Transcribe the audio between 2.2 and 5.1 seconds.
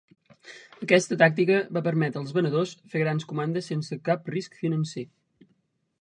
als venedors fer grans comandes sense cap risc financer.